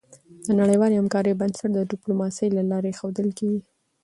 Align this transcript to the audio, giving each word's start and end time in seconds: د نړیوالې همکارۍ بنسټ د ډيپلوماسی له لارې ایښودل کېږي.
د 0.45 0.47
نړیوالې 0.61 0.99
همکارۍ 1.01 1.33
بنسټ 1.39 1.69
د 1.73 1.79
ډيپلوماسی 1.91 2.47
له 2.57 2.61
لارې 2.71 2.87
ایښودل 2.91 3.29
کېږي. 3.39 3.61